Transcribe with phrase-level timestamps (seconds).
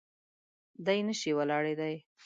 [0.85, 1.95] دی نه شي ولاړېدای.